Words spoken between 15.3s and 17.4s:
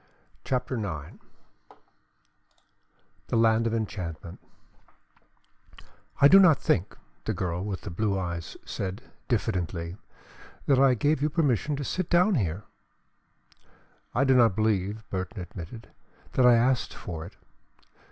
admitted, "that I asked for it.